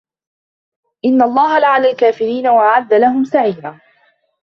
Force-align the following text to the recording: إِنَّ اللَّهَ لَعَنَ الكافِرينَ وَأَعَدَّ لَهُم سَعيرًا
إِنَّ 1.05 1.21
اللَّهَ 1.21 1.59
لَعَنَ 1.59 1.85
الكافِرينَ 1.85 2.47
وَأَعَدَّ 2.47 2.93
لَهُم 2.93 3.23
سَعيرًا 3.25 3.79